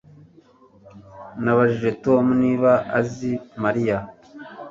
Nabajije 1.43 1.89
Tom 2.03 2.25
niba 2.41 2.71
azi 2.99 3.31
Mariya 3.63 3.97